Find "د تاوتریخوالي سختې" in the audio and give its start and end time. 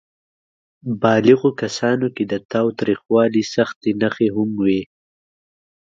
2.31-3.89